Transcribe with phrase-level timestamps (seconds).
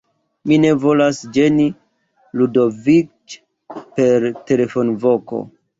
[0.51, 1.67] Mi ne volas ĝeni
[2.41, 3.39] Ludoviĉ
[3.79, 5.49] per telefonvoko.